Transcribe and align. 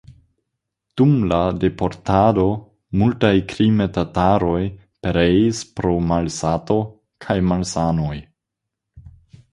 Dum 1.01 1.11
la 1.31 1.41
deportado 1.63 2.45
multaj 3.01 3.31
krime-tataroj 3.53 4.57
pereis 5.05 5.61
pro 5.81 5.95
malsato 6.13 6.81
kaj 7.27 7.37
malsanoj. 7.53 8.15